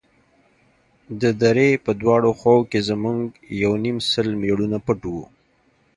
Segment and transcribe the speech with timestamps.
[1.21, 5.25] د درې په دواړو خواوو کښې زموږ يو يونيم سل مېړونه پټ وو.